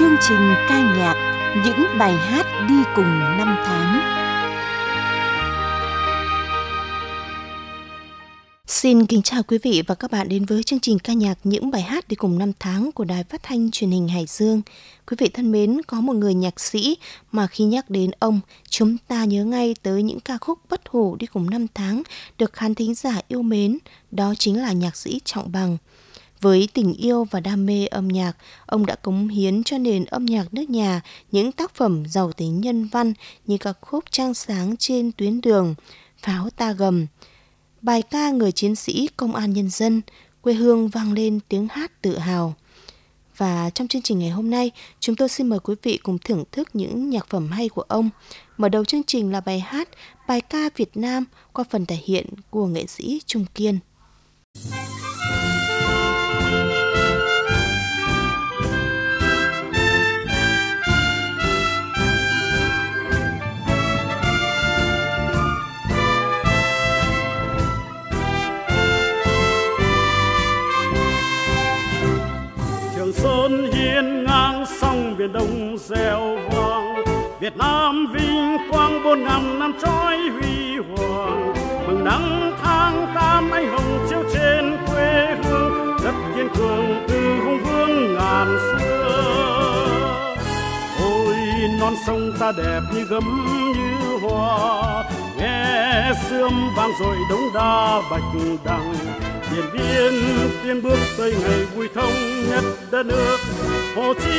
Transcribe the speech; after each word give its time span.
chương 0.00 0.16
trình 0.28 0.54
ca 0.68 0.80
nhạc 0.80 1.14
những 1.64 1.98
bài 1.98 2.12
hát 2.12 2.46
đi 2.68 2.74
cùng 2.96 3.18
năm 3.18 3.56
tháng. 3.64 4.00
Xin 8.66 9.06
kính 9.06 9.22
chào 9.22 9.42
quý 9.42 9.58
vị 9.62 9.82
và 9.86 9.94
các 9.94 10.10
bạn 10.10 10.28
đến 10.28 10.44
với 10.44 10.62
chương 10.62 10.80
trình 10.80 10.98
ca 10.98 11.12
nhạc 11.12 11.38
những 11.44 11.70
bài 11.70 11.82
hát 11.82 12.08
đi 12.08 12.16
cùng 12.16 12.38
năm 12.38 12.52
tháng 12.58 12.92
của 12.92 13.04
Đài 13.04 13.24
Phát 13.24 13.42
thanh 13.42 13.70
Truyền 13.70 13.90
hình 13.90 14.08
Hải 14.08 14.26
Dương. 14.26 14.62
Quý 15.06 15.16
vị 15.20 15.28
thân 15.34 15.52
mến, 15.52 15.82
có 15.86 16.00
một 16.00 16.16
người 16.16 16.34
nhạc 16.34 16.60
sĩ 16.60 16.96
mà 17.32 17.46
khi 17.46 17.64
nhắc 17.64 17.90
đến 17.90 18.10
ông, 18.18 18.40
chúng 18.68 18.96
ta 19.08 19.24
nhớ 19.24 19.44
ngay 19.44 19.74
tới 19.82 20.02
những 20.02 20.20
ca 20.20 20.38
khúc 20.38 20.58
bất 20.70 20.88
hủ 20.88 21.16
đi 21.16 21.26
cùng 21.26 21.50
năm 21.50 21.66
tháng 21.74 22.02
được 22.38 22.52
khán 22.52 22.74
thính 22.74 22.94
giả 22.94 23.20
yêu 23.28 23.42
mến, 23.42 23.78
đó 24.10 24.34
chính 24.38 24.62
là 24.62 24.72
nhạc 24.72 24.96
sĩ 24.96 25.20
Trọng 25.24 25.52
Bằng. 25.52 25.76
Với 26.40 26.68
tình 26.74 26.94
yêu 26.94 27.24
và 27.24 27.40
đam 27.40 27.66
mê 27.66 27.86
âm 27.86 28.08
nhạc, 28.08 28.32
ông 28.66 28.86
đã 28.86 28.94
cống 28.94 29.28
hiến 29.28 29.64
cho 29.64 29.78
nền 29.78 30.04
âm 30.04 30.26
nhạc 30.26 30.54
nước 30.54 30.70
nhà 30.70 31.00
những 31.32 31.52
tác 31.52 31.74
phẩm 31.74 32.04
giàu 32.06 32.32
tính 32.32 32.60
nhân 32.60 32.88
văn 32.92 33.12
như 33.46 33.58
các 33.58 33.78
khúc 33.80 34.04
trang 34.10 34.34
sáng 34.34 34.76
trên 34.76 35.12
tuyến 35.12 35.40
đường, 35.40 35.74
pháo 36.18 36.50
ta 36.50 36.72
gầm, 36.72 37.06
bài 37.82 38.02
ca 38.02 38.30
người 38.30 38.52
chiến 38.52 38.76
sĩ 38.76 39.08
công 39.16 39.34
an 39.34 39.52
nhân 39.52 39.70
dân, 39.70 40.00
quê 40.40 40.54
hương 40.54 40.88
vang 40.88 41.12
lên 41.12 41.40
tiếng 41.48 41.68
hát 41.70 42.02
tự 42.02 42.18
hào. 42.18 42.54
Và 43.36 43.70
trong 43.70 43.88
chương 43.88 44.02
trình 44.02 44.18
ngày 44.18 44.30
hôm 44.30 44.50
nay, 44.50 44.70
chúng 45.00 45.16
tôi 45.16 45.28
xin 45.28 45.46
mời 45.48 45.58
quý 45.60 45.74
vị 45.82 45.98
cùng 46.02 46.18
thưởng 46.18 46.44
thức 46.52 46.68
những 46.72 47.10
nhạc 47.10 47.26
phẩm 47.28 47.50
hay 47.50 47.68
của 47.68 47.82
ông. 47.82 48.10
Mở 48.56 48.68
đầu 48.68 48.84
chương 48.84 49.02
trình 49.02 49.32
là 49.32 49.40
bài 49.40 49.60
hát 49.60 49.88
Bài 50.28 50.40
ca 50.40 50.70
Việt 50.76 50.96
Nam 50.96 51.24
qua 51.52 51.64
phần 51.70 51.86
thể 51.86 51.98
hiện 52.04 52.26
của 52.50 52.66
nghệ 52.66 52.86
sĩ 52.86 53.20
Trung 53.26 53.44
Kiên. 53.54 53.78
sơn 54.54 54.99
biển 75.20 75.32
đông 75.32 75.76
gieo 75.78 76.36
vang. 76.52 77.04
Việt 77.40 77.56
Nam 77.56 78.06
vinh 78.12 78.56
quang 78.70 79.04
bốn 79.04 79.24
ngàn 79.24 79.58
năm 79.58 79.72
trói 79.82 80.16
huy 80.16 80.76
hoàng. 80.76 81.54
Mừng 81.86 82.04
nắng 82.04 82.52
tháng 82.62 83.06
tám 83.14 83.50
anh 83.50 83.68
hồng 83.68 84.06
chiếu 84.10 84.22
trên 84.34 84.76
quê 84.86 85.36
hương 85.44 85.96
đất 86.04 86.14
kiên 86.34 86.48
cường 86.56 87.06
từ 87.08 87.38
hùng 87.44 87.58
vương 87.64 88.14
ngàn 88.14 88.58
xưa. 88.60 89.94
Ôi, 91.02 91.36
non 91.80 91.94
sông 92.06 92.32
ta 92.38 92.52
đẹp 92.56 92.80
như 92.94 93.04
gấm 93.04 93.24
như 93.74 94.18
hoa. 94.28 95.04
Nghe 95.38 96.12
sương 96.28 96.70
vang 96.76 96.90
rồi 97.00 97.16
đống 97.30 97.48
đa 97.54 98.02
bạch 98.10 98.22
đằng 98.64 98.94
điện 99.52 99.64
biên 99.72 100.12
tiên 100.62 100.82
bước 100.82 100.98
xây 101.16 101.34
ngày 101.42 101.66
vui 101.74 101.88
thống 101.94 102.12
nhất 102.48 102.64
đất 102.90 103.06
nước. 103.06 103.36
Hồ 103.96 104.14
chí 104.14 104.38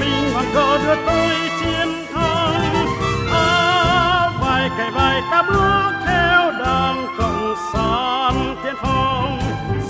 minh 0.00 0.32
hoàng 0.32 0.46
cờ 0.54 0.78
đưa 0.78 0.94
tôi 1.06 1.30
chiến 1.60 1.88
thắng. 2.12 2.86
À, 3.32 4.30
vài 4.40 4.70
cày 4.78 4.90
vai 4.90 5.22
ta 5.30 5.42
bước 5.42 5.92
theo 6.06 6.50
đảng 6.50 7.06
cộng 7.18 7.54
sản 7.72 8.56
tiên 8.64 8.74
phong. 8.82 9.40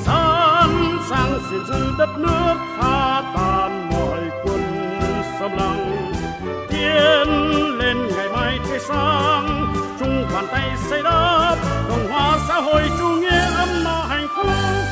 Sẵn 0.04 0.98
sàng 1.10 1.38
gìn 1.50 1.60
giữ 1.68 1.92
đất 1.98 2.18
nước 2.18 2.54
phá 2.78 3.22
tan 3.34 3.90
mọi 3.90 4.20
quân 4.44 4.62
xâm 5.40 5.50
lăng. 5.56 6.12
Tiến 6.70 7.28
lên 7.78 7.96
ngày 8.16 8.28
mai 8.28 8.58
tươi 8.68 8.78
sáng 8.88 9.61
bàn 10.34 10.46
tay 10.52 10.76
xây 10.90 11.02
đắp 11.02 11.58
cộng 11.88 12.06
hòa 12.08 12.38
xã 12.48 12.54
hội 12.54 12.82
chủ 12.98 13.08
nghĩa 13.08 13.40
ấm 13.56 13.68
no 13.84 14.06
hạnh 14.08 14.26
phúc 14.36 14.46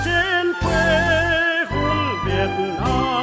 trên 0.04 0.52
quê 0.62 1.64
hương 1.70 2.24
Việt 2.26 2.74
Nam. 2.80 3.19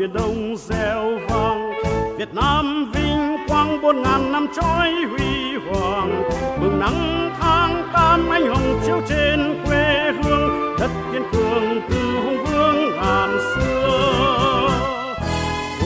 Biển 0.00 0.12
Đông 0.12 0.56
gieo 0.56 1.18
vang. 1.28 1.72
Việt 2.18 2.34
Nam 2.34 2.92
vinh 2.92 3.36
quang 3.48 3.82
bốn 3.82 4.02
ngàn 4.02 4.32
năm 4.32 4.46
trói 4.56 4.92
huy 5.10 5.56
hoàng. 5.66 6.22
Mừng 6.60 6.80
nắng 6.80 7.30
tháng 7.40 7.88
tám 7.92 8.30
anh 8.30 8.46
hồng 8.46 8.80
chiếu 8.86 9.00
trên 9.08 9.64
quê 9.66 10.12
hương. 10.24 10.76
Đất 10.78 10.90
kiên 11.12 11.22
cường 11.32 11.80
từ 11.90 11.96
hùng 12.24 12.44
vương 12.44 12.96
ngàn 12.96 13.38
xưa. 13.54 14.68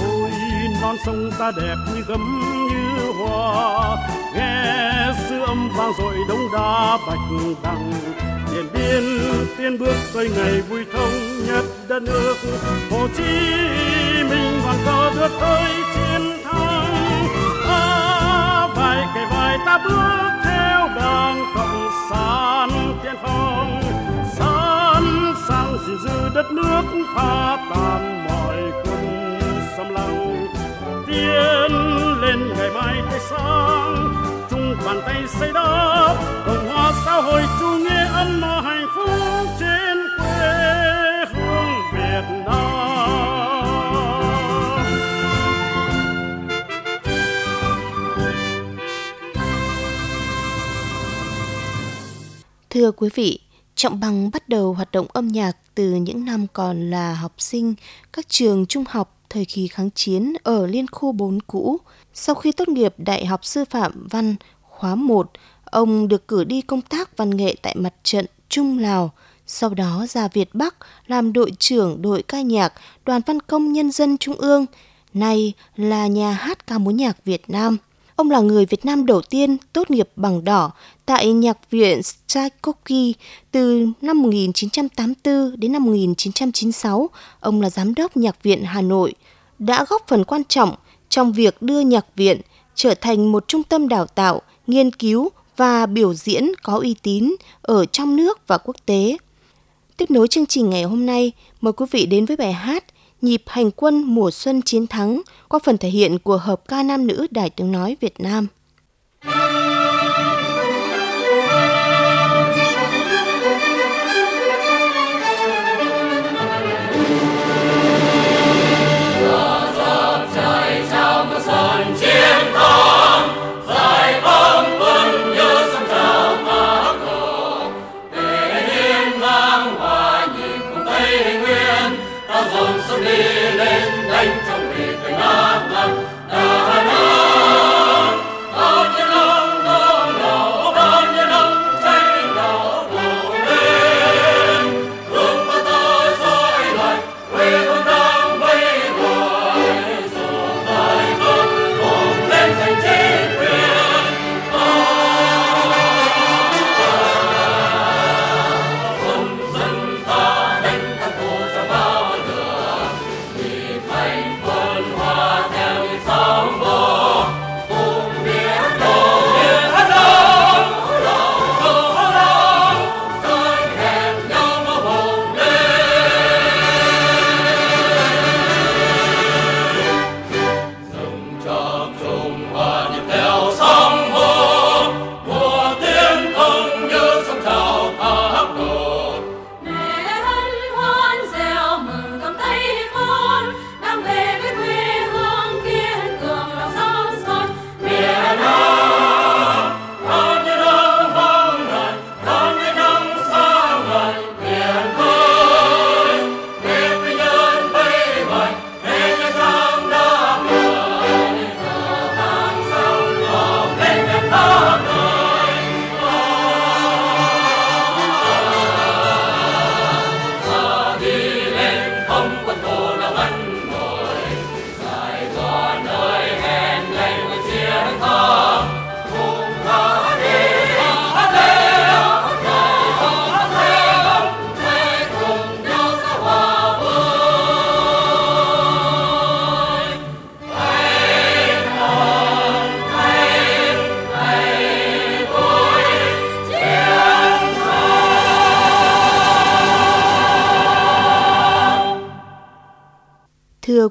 Ôi, 0.07 0.31
non 0.83 0.97
sông 1.07 1.31
ta 1.39 1.53
đẹp 1.57 1.77
như 1.95 2.03
gấm 2.09 2.41
như 2.69 3.13
hoa. 3.13 3.97
Nghe 4.35 5.13
sư 5.29 5.41
âm 5.41 5.71
vang 5.77 5.93
dội 5.99 6.15
đông 6.29 6.49
đa 6.53 6.99
bạch 7.07 7.19
đằng 7.63 7.93
điện 8.55 8.67
biên 8.75 9.05
tiên 9.59 9.79
bước 9.79 9.95
tới 10.15 10.31
ngày 10.37 10.61
vui 10.61 10.85
thống 10.93 11.13
nhất 11.47 11.65
đất 11.89 12.03
nước. 12.03 12.35
Hồ 12.91 13.09
chí 13.17 13.23
minh 14.31 14.61
hoàng 14.63 14.79
cờ 14.85 15.11
đưa 15.15 15.29
tới 15.41 15.73
chiến 15.95 16.23
thắng. 16.45 17.27
À, 17.69 18.69
vài 18.77 19.07
cái 19.15 19.27
vai 19.31 19.59
ta 19.67 19.79
bước 19.85 20.31
theo 20.45 20.89
đảng 20.97 21.45
cộng 21.55 21.91
sản 22.11 22.69
tiên 23.03 23.15
phong. 23.23 23.83
Sẵn 24.39 25.35
sàng 25.49 25.79
gìn 25.87 25.99
giữ 26.05 26.29
đất 26.35 26.53
nước 26.53 26.83
phá 27.17 27.57
tan 27.75 28.25
mọi 28.25 28.57
cung 28.85 29.41
xâm 29.77 29.89
lăng. 29.95 30.47
Tiến 31.07 31.73
lên 32.21 32.49
ngày 32.59 32.71
mai 32.71 32.95
tươi 33.11 33.21
sáng 33.31 34.15
chung 34.51 34.77
bàn 34.87 35.01
tay 35.07 35.23
xây 35.29 35.53
đắp 35.53 36.17
cộng 36.47 36.69
hòa 36.69 36.93
xã 37.05 37.13
hội 37.21 37.43
chủ 37.61 37.67
nghĩa 37.67 38.07
ấm 38.07 38.41
no 38.41 38.61
hạnh 38.61 38.87
phúc 38.97 39.11
trên 39.61 39.99
quê 40.19 41.25
hương 41.35 41.69
Việt 41.93 42.23
Nam. 42.47 42.55
Thưa 52.71 52.93
quý 52.93 53.09
vị, 53.15 53.39
Trọng 53.75 54.01
Bằng 54.01 54.31
bắt 54.31 54.49
đầu 54.49 54.73
hoạt 54.73 54.93
động 54.93 55.07
âm 55.13 55.29
nhạc 55.29 55.57
từ 55.75 55.95
những 55.95 56.25
năm 56.25 56.47
còn 56.53 56.91
là 56.91 57.15
học 57.15 57.33
sinh 57.39 57.75
các 58.13 58.29
trường 58.29 58.67
trung 58.67 58.85
học 58.89 59.14
thời 59.35 59.45
kỳ 59.45 59.69
kháng 59.69 59.91
chiến 59.91 60.33
ở 60.43 60.67
Liên 60.67 60.87
khu 60.93 61.13
4 61.13 61.39
cũ. 61.41 61.79
Sau 62.15 62.35
khi 62.35 62.53
tốt 62.53 62.69
nghiệp 62.69 62.95
Đại 62.99 63.27
học 63.27 63.45
Sư 63.45 63.65
phạm 63.71 64.07
Văn 64.11 64.37
khóa 64.63 64.95
1, 64.95 65.31
ông 65.65 66.09
được 66.09 66.29
cử 66.29 66.45
đi 66.45 66.61
công 66.61 66.83
tác 66.83 67.17
văn 67.17 67.37
nghệ 67.37 67.57
tại 67.63 67.75
mặt 67.79 67.95
trận 68.03 68.27
Trung 68.49 68.79
Lào, 68.79 69.13
sau 69.47 69.71
đó 69.71 70.07
ra 70.09 70.29
Việt 70.29 70.55
Bắc 70.55 70.75
làm 71.07 71.33
đội 71.33 71.53
trưởng 71.59 72.03
đội 72.03 72.23
ca 72.23 72.41
nhạc 72.41 72.73
Đoàn 73.05 73.21
Văn 73.27 73.41
công 73.41 73.73
Nhân 73.73 73.91
dân 73.91 74.19
Trung 74.19 74.37
ương, 74.37 74.67
nay 75.15 75.53
là 75.77 76.07
nhà 76.07 76.33
hát 76.33 76.67
ca 76.67 76.79
múa 76.79 76.91
nhạc 76.91 77.25
Việt 77.25 77.51
Nam. 77.51 77.77
Ông 78.17 78.31
là 78.31 78.41
người 78.41 78.67
Việt 78.67 78.85
Nam 78.85 79.07
đầu 79.07 79.23
tiên 79.23 79.57
tốt 79.73 79.91
nghiệp 79.91 80.09
bằng 80.17 80.45
đỏ 80.45 80.73
tại 81.07 81.33
Nhạc 81.33 81.71
viện 81.71 82.01
Tchaikovsky 82.27 83.15
từ 83.51 83.87
năm 84.01 84.23
1984 84.23 85.61
đến 85.61 85.73
năm 85.73 85.85
1996. 85.85 87.11
Ông 87.41 87.61
là 87.61 87.71
giám 87.71 87.95
đốc 87.95 88.17
Nhạc 88.17 88.43
viện 88.43 88.65
Hà 88.65 88.81
Nội, 88.83 89.15
đã 89.59 89.85
góp 89.89 90.09
phần 90.09 90.25
quan 90.25 90.43
trọng 90.45 90.75
trong 91.09 91.33
việc 91.33 91.63
đưa 91.63 91.81
Nhạc 91.81 92.07
viện 92.17 92.41
trở 92.75 92.95
thành 92.95 93.33
một 93.33 93.49
trung 93.49 93.63
tâm 93.63 93.89
đào 93.89 94.07
tạo, 94.07 94.43
nghiên 94.67 94.91
cứu 94.91 95.29
và 95.57 95.87
biểu 95.87 96.15
diễn 96.15 96.53
có 96.63 96.79
uy 96.79 96.95
tín 97.03 97.35
ở 97.63 97.87
trong 97.87 98.17
nước 98.17 98.47
và 98.47 98.59
quốc 98.59 98.77
tế. 98.87 99.17
Tiếp 99.97 100.11
nối 100.11 100.29
chương 100.29 100.47
trình 100.47 100.71
ngày 100.71 100.83
hôm 100.83 101.07
nay, 101.07 101.33
mời 101.61 101.73
quý 101.73 101.87
vị 101.91 102.07
đến 102.07 102.25
với 102.25 102.37
bài 102.37 102.53
hát 102.53 102.85
Nhịp 103.23 103.43
hành 103.47 103.71
quân 103.71 104.03
mùa 104.03 104.31
xuân 104.31 104.63
chiến 104.63 104.87
thắng 104.87 105.23
qua 105.49 105.61
phần 105.65 105.79
thể 105.79 105.89
hiện 105.89 106.19
của 106.19 106.37
hợp 106.37 106.69
ca 106.69 106.83
nam 106.83 107.07
nữ 107.07 107.27
Đài 107.31 107.51
tiếng 107.51 107.73
nói 107.73 107.97
Việt 108.01 108.21
Nam. 108.21 108.47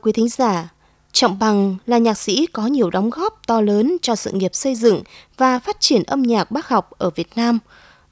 Quý 0.03 0.11
thính 0.11 0.29
giả, 0.29 0.69
Trọng 1.11 1.39
Bằng 1.39 1.75
là 1.85 1.97
nhạc 1.97 2.17
sĩ 2.17 2.45
có 2.45 2.67
nhiều 2.67 2.89
đóng 2.89 3.09
góp 3.09 3.47
to 3.47 3.61
lớn 3.61 3.97
cho 4.01 4.15
sự 4.15 4.31
nghiệp 4.31 4.55
xây 4.55 4.75
dựng 4.75 5.03
và 5.37 5.59
phát 5.59 5.79
triển 5.79 6.03
âm 6.03 6.21
nhạc 6.21 6.51
bác 6.51 6.67
học 6.67 6.91
ở 6.97 7.09
Việt 7.09 7.27
Nam. 7.35 7.59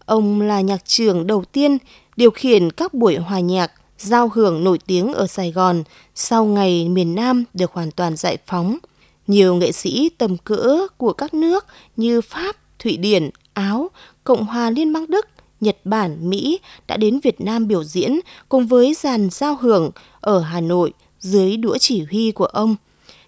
Ông 0.05 0.41
là 0.41 0.61
nhạc 0.61 0.85
trưởng 0.85 1.27
đầu 1.27 1.43
tiên 1.51 1.77
điều 2.15 2.31
khiển 2.31 2.71
các 2.71 2.93
buổi 2.93 3.15
hòa 3.15 3.39
nhạc, 3.39 3.71
giao 3.97 4.29
hưởng 4.33 4.63
nổi 4.63 4.79
tiếng 4.87 5.13
ở 5.13 5.27
Sài 5.27 5.51
Gòn 5.51 5.83
sau 6.15 6.45
ngày 6.45 6.89
miền 6.89 7.15
Nam 7.15 7.43
được 7.53 7.73
hoàn 7.73 7.91
toàn 7.91 8.15
giải 8.15 8.37
phóng. 8.45 8.77
Nhiều 9.27 9.55
nghệ 9.55 9.71
sĩ 9.71 10.09
tầm 10.17 10.37
cỡ 10.37 10.87
của 10.97 11.13
các 11.13 11.33
nước 11.33 11.65
như 11.97 12.21
Pháp, 12.21 12.55
Thụy 12.79 12.97
Điển, 12.97 13.29
Áo, 13.53 13.89
Cộng 14.23 14.45
hòa 14.45 14.69
Liên 14.69 14.93
bang 14.93 15.05
Đức, 15.07 15.27
Nhật 15.61 15.77
Bản, 15.83 16.29
Mỹ 16.29 16.59
đã 16.87 16.97
đến 16.97 17.19
Việt 17.23 17.41
Nam 17.41 17.67
biểu 17.67 17.83
diễn 17.83 18.19
cùng 18.49 18.67
với 18.67 18.93
dàn 18.93 19.29
giao 19.29 19.57
hưởng 19.61 19.91
ở 20.21 20.39
Hà 20.39 20.61
Nội, 20.61 20.93
dưới 21.21 21.57
đũa 21.57 21.77
chỉ 21.77 22.03
huy 22.11 22.31
của 22.31 22.45
ông. 22.45 22.75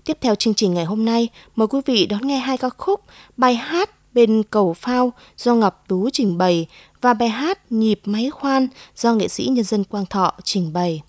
Tiếp 0.05 0.17
theo 0.21 0.35
chương 0.35 0.53
trình 0.53 0.73
ngày 0.73 0.85
hôm 0.85 1.05
nay, 1.05 1.27
mời 1.55 1.67
quý 1.67 1.79
vị 1.85 2.05
đón 2.05 2.27
nghe 2.27 2.37
hai 2.37 2.57
ca 2.57 2.69
khúc 2.69 3.01
bài 3.37 3.55
hát 3.55 3.89
Bên 4.13 4.43
cầu 4.43 4.73
phao 4.73 5.13
do 5.37 5.55
Ngọc 5.55 5.83
Tú 5.87 6.09
trình 6.13 6.37
bày 6.37 6.67
và 7.01 7.13
bài 7.13 7.29
hát 7.29 7.71
Nhịp 7.71 7.99
máy 8.05 8.29
khoan 8.29 8.67
do 8.95 9.13
nghệ 9.13 9.27
sĩ 9.27 9.47
nhân 9.47 9.63
dân 9.63 9.83
Quang 9.83 10.05
Thọ 10.05 10.33
trình 10.43 10.73
bày. 10.73 11.01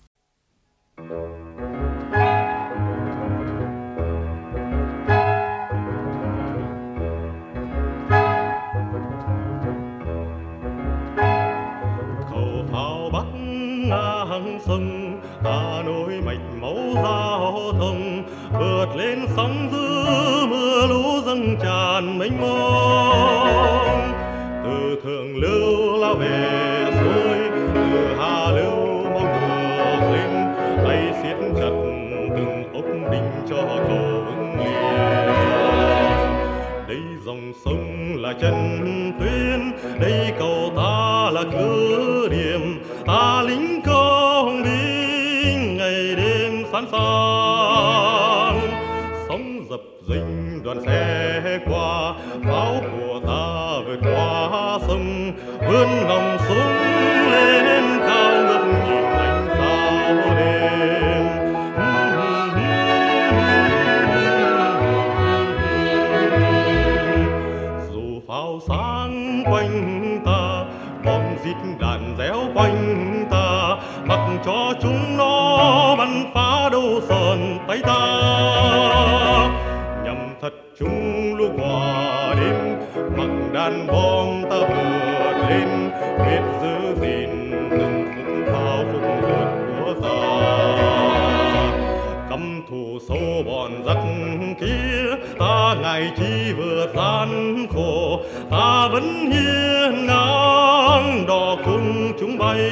cầu 12.29 12.65
phao 12.71 13.09
bắc 13.13 13.25
ngang 13.87 14.59
sông 14.65 14.94
giao 16.95 17.73
thông 17.79 18.23
vượt 18.59 18.95
lên 18.95 19.25
sóng 19.35 19.69
dữ 19.71 20.05
mưa 20.49 20.87
lũ 20.89 21.03
dâng 21.25 21.55
tràn 21.63 22.19
mênh 22.19 22.41
mông. 22.41 24.11
Từ 24.63 25.01
thượng 25.03 25.37
lưu 25.37 25.97
lao 25.97 26.13
về 26.13 26.74
lên 85.49 85.91
biết 86.17 86.41
giữ 86.61 86.95
gìn 87.01 87.51
từng 87.71 88.05
khúc 88.15 88.53
pháo 88.53 88.77
khúc 88.91 89.01
lượt 89.21 89.49
của 89.79 89.93
ta. 90.03 90.17
Căm 92.29 92.61
thù 92.69 92.99
sâu 93.07 93.43
bọn 93.45 93.83
giặc 93.85 93.97
kia, 94.59 95.25
ta 95.39 95.75
ngày 95.81 96.11
chi 96.17 96.53
vừa 96.53 96.87
gian 96.95 97.55
khổ. 97.73 98.19
Ta 98.51 98.87
vẫn 98.91 99.31
hiên 99.31 100.05
ngang 100.07 101.25
đò 101.27 101.55
cùng 101.65 102.13
chúng 102.19 102.37
bay. 102.37 102.71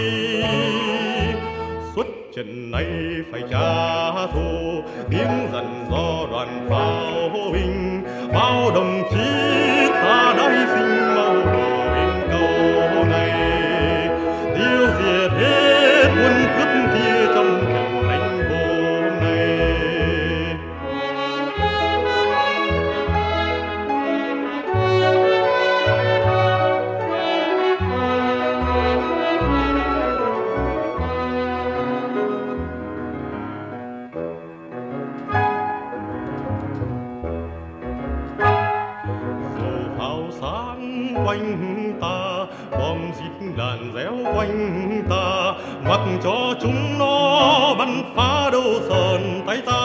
Suốt 1.96 2.08
trận 2.36 2.72
này 2.72 2.86
phải 3.32 3.42
trả 3.52 4.12
thù, 4.34 4.82
tiếng 5.10 5.48
dần 5.54 5.86
do 5.92 6.28
đoàn 6.32 6.68
pháo 6.70 7.30
binh 7.54 8.04
bao 8.34 8.72
đồng 8.76 9.04
chí 9.12 9.73
sáng 40.44 41.14
quanh 41.26 41.94
ta, 42.02 42.46
bom 42.72 42.98
rít 43.20 43.48
đàn 43.58 43.92
réo 43.96 44.34
quanh 44.36 45.04
ta. 45.10 45.54
Mặc 45.90 46.00
cho 46.24 46.54
chúng 46.62 47.00
nó 47.00 47.76
bắn 47.80 48.04
phá 48.16 48.50
đâu 48.52 48.64
sờn 48.90 49.42
tay 49.48 49.62
ta 49.66 49.83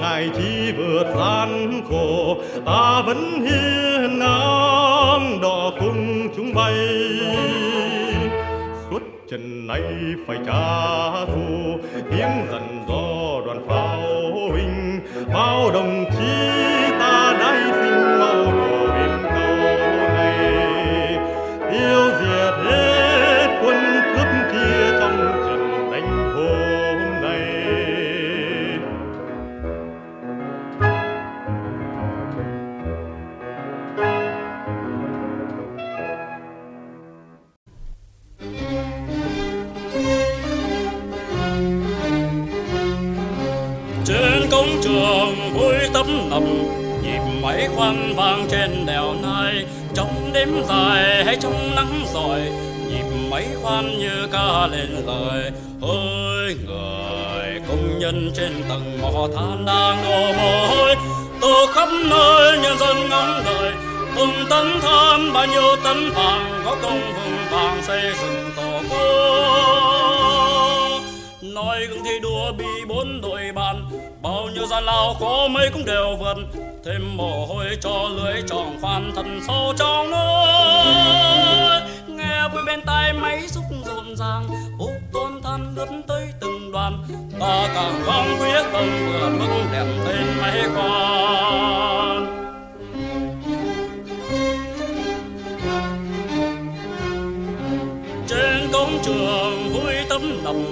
ngày 0.00 0.30
chi 0.36 0.72
vượt 0.72 1.06
gian 1.16 1.82
khổ, 1.90 2.36
ta 2.66 3.02
vẫn 3.06 3.40
hiên 3.40 4.18
ngang 4.18 5.38
đỏ 5.42 5.72
cùng 5.80 6.28
chúng 6.36 6.54
bay. 6.54 6.74
Suốt 8.90 9.02
trận 9.30 9.66
này 9.66 9.82
phải 10.26 10.38
trả 10.46 11.24
thù, 11.24 11.78
tiếng 12.10 12.46
dần 12.50 12.84
do 12.88 13.40
đoàn 13.46 13.66
pháo 13.68 14.00
binh 14.54 15.00
bao 15.34 15.70
đồng 15.72 16.04
chí 16.18 16.81
lầm 46.32 46.44
nhịp 47.02 47.20
máy 47.42 47.68
khoan 47.76 48.14
vang 48.16 48.46
trên 48.50 48.86
đèo 48.86 49.14
nai. 49.22 49.64
Trong 49.94 50.30
đêm 50.32 50.48
dài 50.68 51.24
hay 51.24 51.36
trong 51.40 51.74
nắng 51.76 52.04
giỏi, 52.14 52.40
nhịp 52.88 53.04
máy 53.30 53.46
khoan 53.62 53.98
như 53.98 54.28
ca 54.32 54.66
lên 54.66 54.88
lời. 55.06 55.50
Ơi 55.82 56.56
người, 56.66 57.60
công 57.68 57.98
nhân 57.98 58.30
trên 58.34 58.62
tầng 58.68 58.98
mỏ 59.02 59.28
than 59.36 59.64
đang 59.66 59.96
đổ 60.04 60.32
mồ 60.32 60.66
hôi 60.66 60.96
từ 61.40 61.66
khắp 61.74 61.88
nơi 62.10 62.58
nhân 62.58 62.78
dân 62.78 62.96
ngóng 63.10 63.42
đợi 63.44 63.72
từng 64.16 64.46
tấn 64.50 64.80
than, 64.80 65.32
bao 65.32 65.46
nhiêu 65.46 65.76
tấn 65.84 66.10
vàng, 66.10 66.62
có 66.64 66.76
công 66.82 67.00
vững 67.00 67.36
vàng 67.50 67.82
xây 67.82 68.02
dựng 68.22 68.50
tổ 68.56 68.80
quốc. 68.90 69.02
Nói 71.42 71.86
gương 71.86 72.04
thi 72.04 72.18
đua 72.22 72.52
bị 72.58 72.64
bốn 72.88 73.20
đội 73.20 73.52
bạn 73.54 73.84
bao 74.22 74.48
nhiêu 74.54 74.66
gian 74.66 74.84
lao 74.84 75.14
khó 75.20 75.48
mấy 75.48 75.70
cũng 75.72 75.84
đều 75.84 76.16
vượt, 76.20 76.36
thêm 76.84 77.16
mồ 77.16 77.46
hôi 77.46 77.66
cho 77.80 78.08
lưới 78.16 78.42
tròn 78.48 78.78
khoan 78.80 79.12
thần 79.16 79.40
sâu 79.46 79.72
trong 79.76 80.10
nơi 80.10 81.80
nghe 82.08 82.48
vui 82.52 82.62
bên 82.66 82.80
tai 82.86 83.12
máy 83.12 83.48
xúc 83.48 83.64
rộn 83.86 84.16
ràng, 84.16 84.44
úp 84.78 84.90
tôn 85.12 85.42
than 85.42 85.74
lướt 85.76 85.86
tới 86.06 86.28
từng 86.40 86.72
đoàn. 86.72 87.04
Ta 87.40 87.68
càng 87.74 88.02
không 88.04 88.26
quyết 88.38 88.62
tâm 88.72 88.84
vượt 89.06 89.30
mức 89.38 89.64
đẹp 89.72 89.86
tên 90.06 90.26
máy 90.40 90.62
con 90.74 92.26
trên 98.28 98.68
công 98.72 98.98
trường 99.02 99.72
vui 99.72 99.94
tấm 100.08 100.44
lòng 100.44 100.64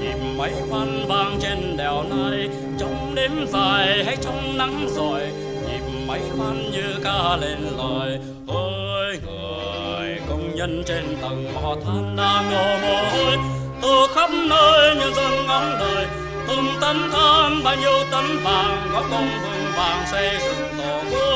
nhịp 0.00 0.16
máy 0.36 0.52
khoan 0.70 1.04
vang 1.08 1.38
trên 1.40 1.76
đèo 1.76 2.02
này 2.02 2.48
trong 2.78 3.14
đêm 3.14 3.46
dài 3.52 4.04
hay 4.04 4.16
trong 4.22 4.58
nắng 4.58 4.86
giỏi 4.88 5.22
nhịp 5.68 5.82
máy 6.06 6.20
khoan 6.36 6.70
như 6.72 6.94
ca 7.04 7.36
lên 7.36 7.58
lời. 7.78 8.18
Ơi 8.48 9.18
người, 9.26 10.20
công 10.28 10.54
nhân 10.54 10.82
trên 10.86 11.16
tầng 11.22 11.54
mỏ 11.54 11.76
than 11.84 12.16
đang 12.16 12.50
đổ 12.50 12.76
mồ 12.82 12.96
hôi 13.10 13.36
từ 13.82 14.06
khắp 14.14 14.30
nơi 14.48 14.96
nhân 14.96 15.14
dân 15.14 15.46
ngóng 15.46 15.76
đợi 15.80 16.06
từng 16.48 16.66
tấn 16.80 16.96
than, 17.12 17.62
bao 17.64 17.76
nhiêu 17.76 17.98
tấn 18.10 18.24
vàng, 18.44 18.90
có 18.92 19.02
công 19.10 19.28
vững 19.42 19.72
vàng 19.76 20.06
xây 20.10 20.38
dựng 20.40 20.68
tổ 20.78 21.02
quốc. 21.10 21.26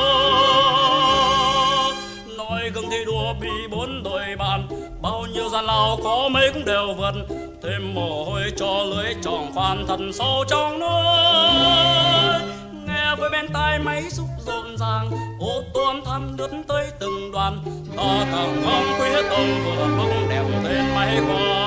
Nói 2.37 2.70
gương 2.75 2.90
thi 2.90 3.04
đua 3.06 3.35
vì 3.40 3.50
bốn 3.70 4.02
đội 4.02 4.37
bạn 4.38 4.68
bao 5.02 5.26
nhiêu 5.33 5.49
gian 5.49 5.64
lao 5.64 5.99
có 6.04 6.28
mấy 6.33 6.50
cũng 6.54 6.64
đều 6.64 6.95
vượt, 6.99 7.14
thêm 7.62 7.95
mồ 7.95 8.25
hôi 8.25 8.42
cho 8.57 8.83
lưới 8.83 9.14
tròn 9.23 9.52
khoan 9.54 9.85
thật 9.88 9.99
sâu 10.14 10.45
trong 10.49 10.78
nước. 10.78 12.40
Nghe 12.87 13.14
với 13.19 13.30
bên 13.30 13.49
tai 13.52 13.78
máy 13.78 14.02
xúc 14.11 14.26
rộn 14.47 14.76
ràng, 14.76 15.11
ô 15.40 15.62
tô 15.75 15.95
thăm 16.04 16.37
lướt 16.38 16.50
tới 16.69 16.87
từng 16.99 17.33
đoàn. 17.33 17.59
Ta 17.97 18.26
càng 18.33 18.62
không 18.64 18.85
quyết 18.99 19.23
ông 19.30 19.64
vừa 19.64 19.97
bóng 19.99 20.28
đẹp 20.28 20.45
thêm 20.64 20.95
máy 20.95 21.21
khoan 21.26 21.60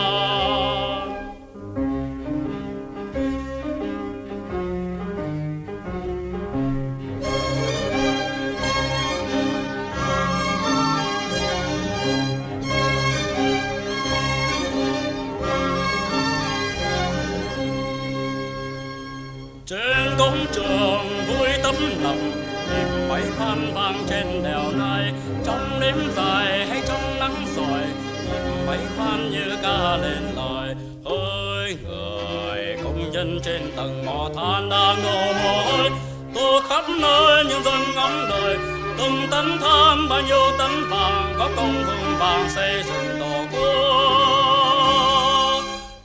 nhịp 23.20 23.32
phan 23.38 23.74
vang 23.74 24.06
trên 24.10 24.44
đèo 24.44 24.72
nai 24.80 25.14
trong 25.46 25.80
đêm 25.80 25.96
dài 26.16 26.66
hay 26.68 26.82
trong 26.88 27.20
nắng 27.20 27.46
giỏi 27.56 27.82
nhịp 28.26 28.42
máy 28.68 28.78
khoan 28.98 29.32
như 29.32 29.58
ca 29.64 29.98
lên 29.98 30.24
lời 30.36 30.76
ơi 31.06 31.78
người, 31.88 32.78
công 32.84 33.12
nhân 33.12 33.40
trên 33.44 33.72
tầng 33.76 34.06
mỏ 34.06 34.30
than 34.36 34.70
đang 34.70 34.96
đổ 35.04 35.34
mồ 35.44 35.64
hôi 35.64 35.90
từ 36.36 36.60
khắp 36.70 36.84
nơi 37.02 37.46
những 37.50 37.64
dân 37.64 37.80
ngóng 37.96 38.28
đời 38.30 38.58
từng 38.98 39.28
tấn 39.32 39.46
than, 39.62 40.10
bao 40.10 40.22
nhiêu 40.22 40.52
tấn 40.58 40.72
vàng, 40.90 41.34
có 41.38 41.50
công 41.56 41.84
vững 41.88 42.16
vàng 42.20 42.50
xây 42.50 42.84
dựng 42.84 43.20
tổ 43.20 43.46
quốc. 43.52 43.64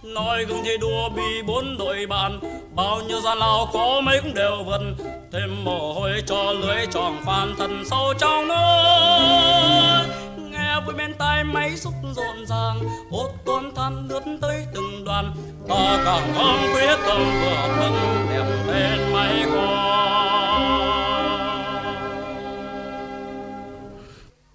Nói 0.03 0.45
gương 0.45 0.65
thi 0.65 0.77
đua 0.81 1.09
bị 1.09 1.43
bốn 1.47 1.79
đội 1.79 2.07
bạn 2.07 2.41
bao 2.75 3.01
nhiêu 3.09 3.21
gian 3.21 3.39
lao 3.39 3.67
khó 3.73 4.01
mấy 4.01 4.21
cũng 4.23 4.35
đều 4.35 4.65
vần, 4.67 4.97
thêm 5.33 5.65
mồ 5.65 5.93
hôi 5.93 6.08
cho 6.27 6.53
lưới 6.53 6.87
tròn 6.87 7.17
phan 7.25 7.55
thần 7.59 7.85
sâu 7.91 8.15
trong 8.19 8.49
nơi 8.49 10.07
nghe 10.53 10.81
vui 10.87 10.95
bên 10.95 11.15
tai 11.19 11.45
máy 11.45 11.77
xúc 11.77 11.95
rộn 12.17 12.47
ràng 12.47 12.81
ốt 13.11 13.31
tôn 13.45 13.75
than 13.77 14.09
lướt 14.09 14.23
tới 14.41 14.67
từng 14.75 15.05
đoàn. 15.05 15.33
Ta 15.69 16.03
càng 16.05 16.35
không 16.35 16.75
quyết 16.75 16.97
tâm 17.07 17.23
vừa 17.41 17.77
bước 17.79 17.93
đẹp 18.31 18.45
lên 18.67 19.13
máy 19.13 19.45
khoan 19.51 19.99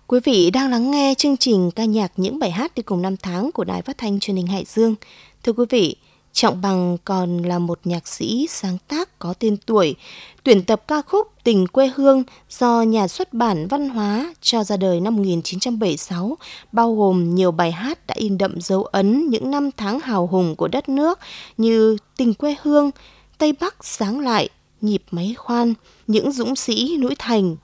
Quý 0.08 0.20
vị 0.24 0.50
đang 0.51 0.72
lắng 0.72 0.91
nghe 0.91 1.13
chương 1.17 1.38
trình 1.38 1.72
ca 1.72 1.86
nhạc 1.86 2.12
những 2.17 2.39
bài 2.39 2.51
hát 2.51 2.72
đi 2.75 2.84
cùng 2.84 3.01
năm 3.01 3.17
tháng 3.17 3.51
của 3.51 3.63
Đài 3.63 3.82
Phát 3.82 3.98
thanh 3.98 4.20
Truyền 4.20 4.38
hình 4.38 4.48
Hải 4.48 4.65
Dương. 4.65 4.96
Thưa 5.43 5.53
quý 5.53 5.65
vị, 5.70 5.96
Trọng 6.34 6.62
Bằng 6.62 6.98
còn 7.06 7.38
là 7.38 7.60
một 7.60 7.80
nhạc 7.84 8.08
sĩ 8.08 8.48
sáng 8.50 8.78
tác 8.88 9.20
có 9.20 9.34
tên 9.40 9.58
tuổi, 9.66 9.96
tuyển 10.44 10.63
tập 10.63 10.84
ca 10.88 11.02
khúc 11.02 11.28
Tình 11.44 11.68
quê 11.68 11.92
hương 11.96 12.24
do 12.50 12.82
nhà 12.82 13.08
xuất 13.08 13.34
bản 13.34 13.68
văn 13.68 13.90
hóa 13.90 14.34
cho 14.42 14.63
ra 14.63 14.78
đời 14.78 15.00
năm 15.00 15.16
1976, 15.16 16.38
bao 16.72 16.96
gồm 16.96 17.36
nhiều 17.36 17.52
bài 17.52 17.72
hát 17.72 18.08
đã 18.08 18.16
in 18.18 18.38
đậm 18.38 18.62
dấu 18.62 18.84
ấn 18.84 19.28
những 19.30 19.52
năm 19.52 19.70
tháng 19.78 20.00
hào 20.00 20.28
hùng 20.28 20.56
của 20.56 20.68
đất 20.68 20.90
nước 20.90 21.20
như 21.58 21.98
Tình 22.18 22.34
quê 22.34 22.56
hương, 22.62 22.92
Tây 23.38 23.54
Bắc 23.60 23.75
sáng 23.82 24.20
lại, 24.20 24.50
Nhịp 24.82 25.04
máy 25.12 25.36
khoan, 25.38 25.74
Những 26.08 26.32
dũng 26.32 26.56
sĩ 26.56 26.98
núi 26.98 27.16
thành, 27.20 27.56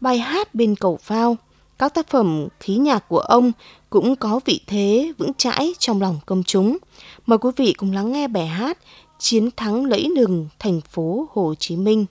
bài 0.00 0.18
hát 0.18 0.54
bên 0.54 0.74
cầu 0.76 0.98
phao. 1.02 1.36
Các 1.78 1.94
tác 1.94 2.08
phẩm 2.08 2.48
khí 2.60 2.76
nhạc 2.76 3.08
của 3.08 3.18
ông 3.18 3.52
cũng 3.96 4.16
có 4.16 4.40
vị 4.44 4.60
thế 4.66 5.12
vững 5.18 5.34
chãi 5.34 5.72
trong 5.78 6.00
lòng 6.00 6.18
công 6.26 6.42
chúng. 6.42 6.78
Mời 7.26 7.38
quý 7.38 7.50
vị 7.56 7.74
cùng 7.78 7.92
lắng 7.92 8.12
nghe 8.12 8.28
bài 8.28 8.46
hát 8.46 8.78
Chiến 9.18 9.50
thắng 9.56 9.84
lẫy 9.84 10.08
lừng 10.16 10.48
thành 10.58 10.80
phố 10.80 11.26
Hồ 11.32 11.54
Chí 11.58 11.76
Minh. 11.76 12.06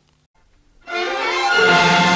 sông 0.88 2.15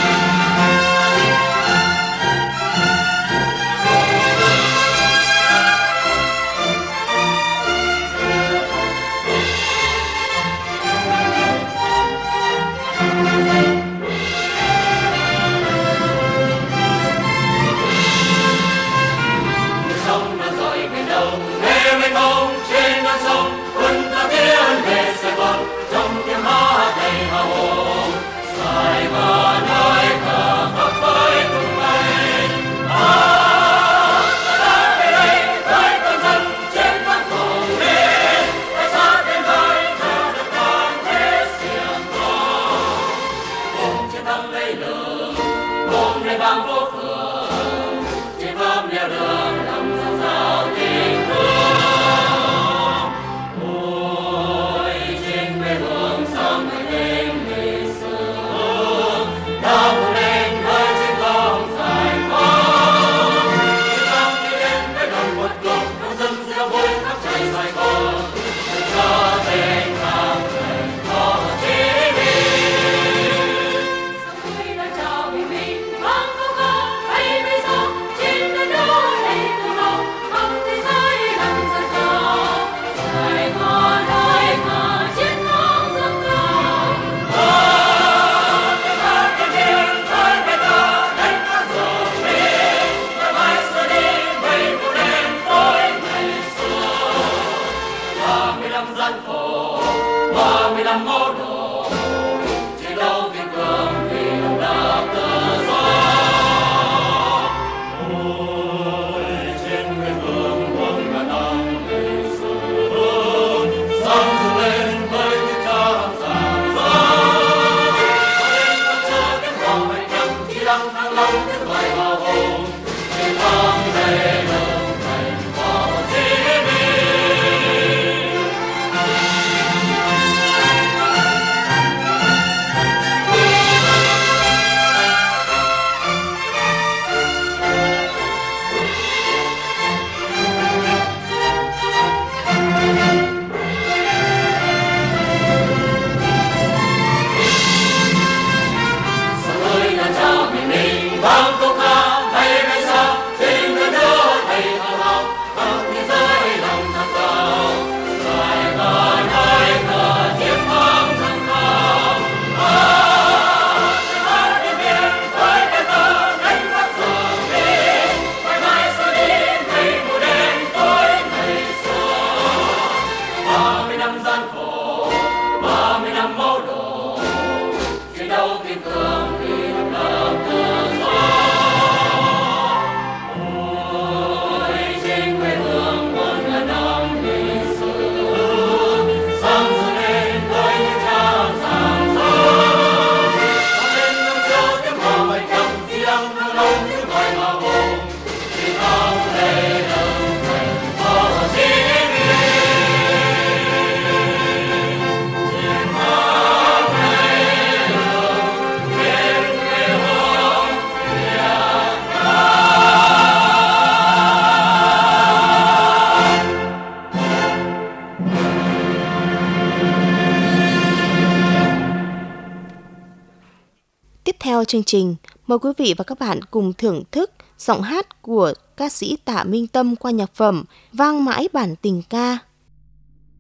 theo 224.40 224.64
chương 224.64 224.84
trình, 224.84 225.16
mời 225.48 225.60
quý 225.60 225.70
vị 225.78 225.94
và 225.98 226.04
các 226.04 226.20
bạn 226.20 226.40
cùng 226.52 226.74
thưởng 226.74 227.04
thức 227.12 227.32
giọng 227.58 227.82
hát 227.82 228.22
của 228.22 228.54
ca 228.78 228.90
sĩ 228.90 229.18
Tạ 229.26 229.44
Minh 229.44 229.68
Tâm 229.68 229.96
qua 229.96 230.12
nhạc 230.12 230.36
phẩm 230.36 230.64
Vang 230.94 231.26
mãi 231.26 231.48
bản 231.54 231.76
tình 231.82 232.02
ca. 232.10 232.38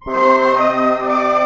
Thank. 0.05 1.38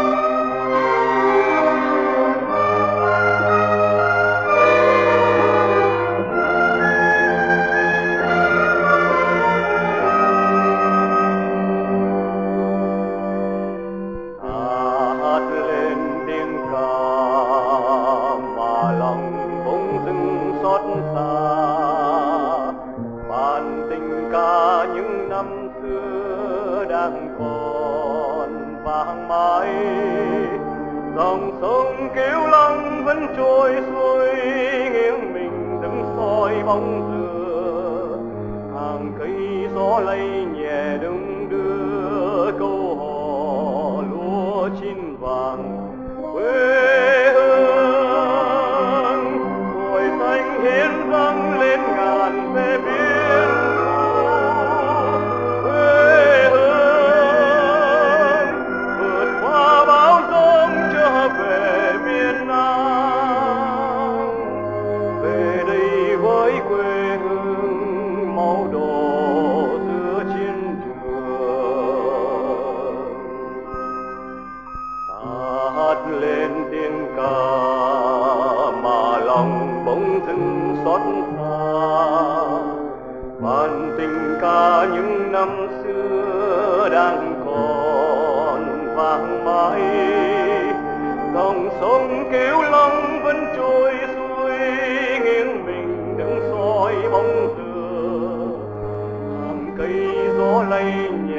plain 100.73 101.32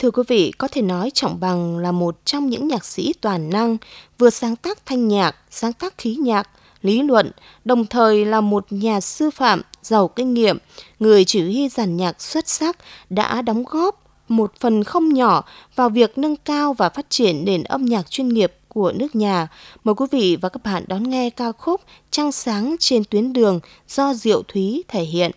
Thưa 0.00 0.10
quý 0.10 0.22
vị, 0.28 0.52
có 0.58 0.68
thể 0.68 0.82
nói 0.82 1.10
Trọng 1.14 1.40
Bằng 1.40 1.78
là 1.78 1.92
một 1.92 2.16
trong 2.24 2.48
những 2.48 2.68
nhạc 2.68 2.84
sĩ 2.84 3.12
toàn 3.20 3.50
năng, 3.50 3.76
vừa 4.18 4.30
sáng 4.30 4.56
tác 4.56 4.86
thanh 4.86 5.08
nhạc, 5.08 5.36
sáng 5.50 5.72
tác 5.72 5.98
khí 5.98 6.14
nhạc, 6.14 6.48
lý 6.82 7.02
luận, 7.02 7.30
đồng 7.64 7.86
thời 7.86 8.24
là 8.24 8.40
một 8.40 8.66
nhà 8.70 9.00
sư 9.00 9.30
phạm 9.30 9.62
giàu 9.82 10.08
kinh 10.08 10.34
nghiệm, 10.34 10.58
người 11.00 11.24
chỉ 11.24 11.42
huy 11.42 11.68
giàn 11.68 11.96
nhạc 11.96 12.22
xuất 12.22 12.48
sắc 12.48 12.76
đã 13.10 13.42
đóng 13.42 13.64
góp 13.64 14.02
một 14.28 14.52
phần 14.60 14.84
không 14.84 15.08
nhỏ 15.08 15.44
vào 15.76 15.88
việc 15.88 16.18
nâng 16.18 16.36
cao 16.36 16.72
và 16.72 16.88
phát 16.88 17.06
triển 17.10 17.44
nền 17.44 17.62
âm 17.62 17.84
nhạc 17.84 18.10
chuyên 18.10 18.28
nghiệp 18.28 18.52
của 18.68 18.92
nước 18.92 19.14
nhà. 19.16 19.48
Mời 19.84 19.94
quý 19.94 20.06
vị 20.10 20.36
và 20.40 20.48
các 20.48 20.62
bạn 20.64 20.84
đón 20.88 21.10
nghe 21.10 21.30
ca 21.30 21.52
khúc 21.52 21.80
Trăng 22.10 22.32
sáng 22.32 22.76
trên 22.78 23.04
tuyến 23.04 23.32
đường 23.32 23.60
do 23.88 24.14
Diệu 24.14 24.42
Thúy 24.48 24.84
thể 24.88 25.02
hiện. 25.02 25.30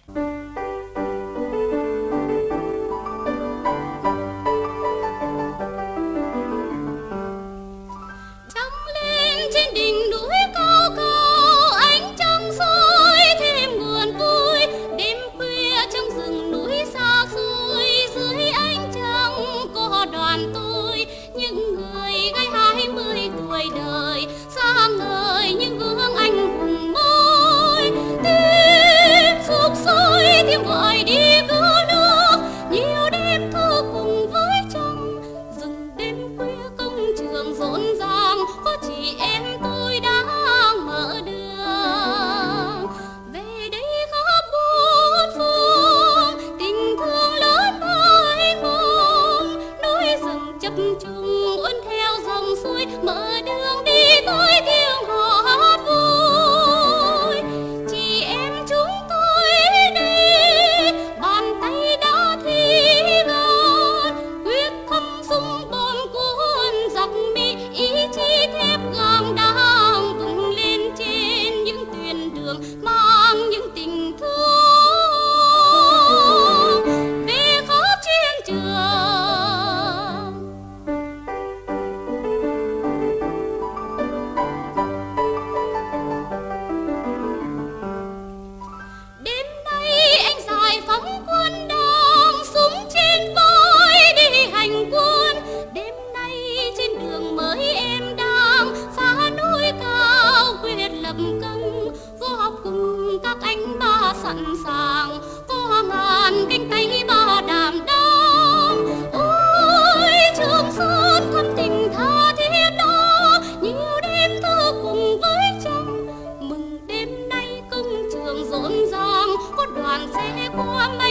Sẽ 119.94 120.50
锅 120.50 121.03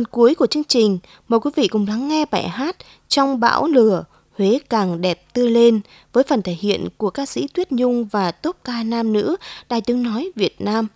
phần 0.00 0.06
cuối 0.06 0.34
của 0.34 0.46
chương 0.46 0.64
trình, 0.64 0.98
mời 1.28 1.40
quý 1.40 1.50
vị 1.56 1.68
cùng 1.68 1.86
lắng 1.88 2.08
nghe 2.08 2.24
bài 2.30 2.48
hát 2.48 2.76
Trong 3.08 3.40
bão 3.40 3.66
lửa, 3.66 4.04
Huế 4.38 4.58
càng 4.70 5.00
đẹp 5.00 5.34
tươi 5.34 5.50
lên 5.50 5.80
với 6.12 6.24
phần 6.24 6.42
thể 6.42 6.56
hiện 6.60 6.88
của 6.96 7.10
ca 7.10 7.26
sĩ 7.26 7.48
Tuyết 7.54 7.72
Nhung 7.72 8.04
và 8.04 8.30
tốp 8.30 8.56
ca 8.64 8.82
nam 8.82 9.12
nữ 9.12 9.36
Đài 9.68 9.80
Tiếng 9.80 10.02
Nói 10.02 10.30
Việt 10.36 10.60
Nam. 10.60 10.86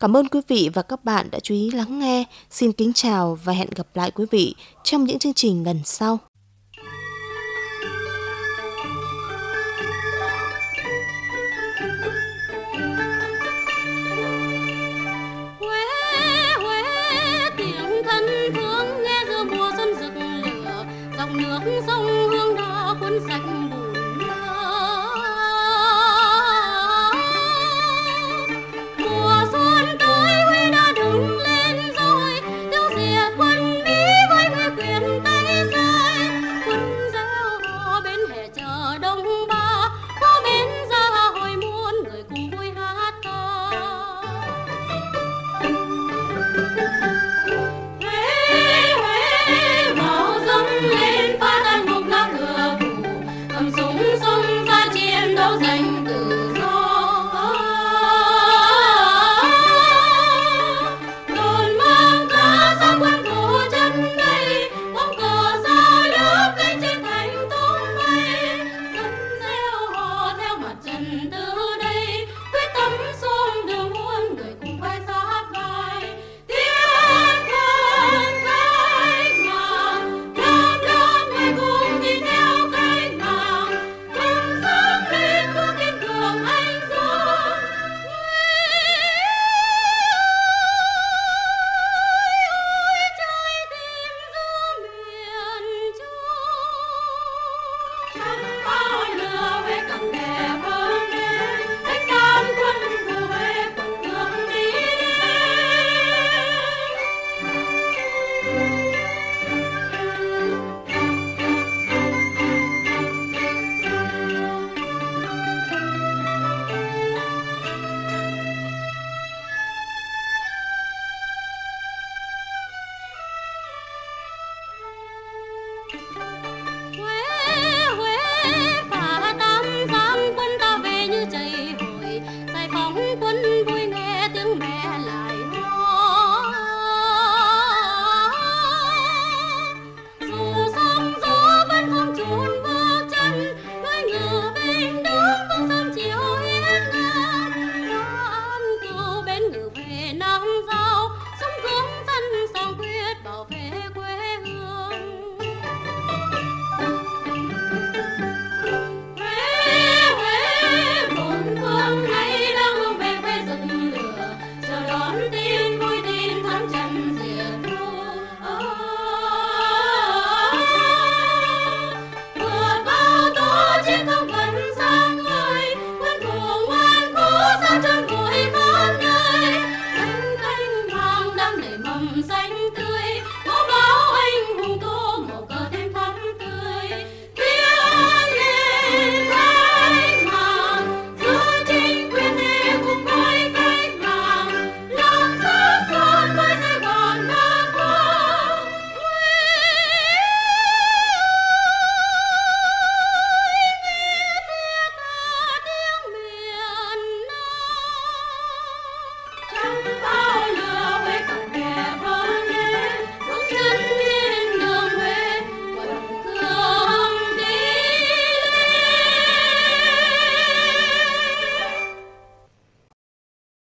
Cảm 0.00 0.16
ơn 0.16 0.28
quý 0.28 0.40
vị 0.48 0.70
và 0.74 0.82
các 0.82 1.04
bạn 1.04 1.30
đã 1.30 1.38
chú 1.40 1.54
ý 1.54 1.70
lắng 1.70 1.98
nghe. 1.98 2.24
Xin 2.50 2.72
kính 2.72 2.92
chào 2.92 3.38
và 3.44 3.52
hẹn 3.52 3.68
gặp 3.74 3.86
lại 3.94 4.10
quý 4.10 4.24
vị 4.30 4.54
trong 4.84 5.04
những 5.04 5.18
chương 5.18 5.34
trình 5.34 5.64
lần 5.66 5.80
sau. 5.84 6.18